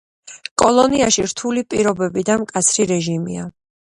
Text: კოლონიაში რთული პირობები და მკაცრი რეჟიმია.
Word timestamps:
კოლონიაში 0.61 1.25
რთული 1.33 1.63
პირობები 1.73 2.23
და 2.31 2.39
მკაცრი 2.45 2.87
რეჟიმია. 2.93 3.45